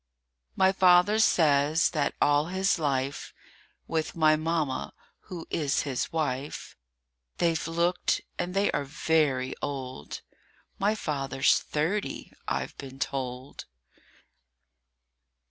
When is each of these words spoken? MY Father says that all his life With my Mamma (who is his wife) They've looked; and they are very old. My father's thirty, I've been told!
MY 0.55 0.71
Father 0.71 1.19
says 1.19 1.91
that 1.91 2.15
all 2.19 2.47
his 2.47 2.79
life 2.79 3.35
With 3.85 4.15
my 4.15 4.35
Mamma 4.35 4.95
(who 5.29 5.45
is 5.51 5.83
his 5.83 6.11
wife) 6.11 6.75
They've 7.37 7.67
looked; 7.67 8.21
and 8.39 8.55
they 8.55 8.71
are 8.71 8.83
very 8.85 9.53
old. 9.61 10.21
My 10.79 10.95
father's 10.95 11.59
thirty, 11.59 12.33
I've 12.47 12.75
been 12.79 12.97
told! 12.97 13.65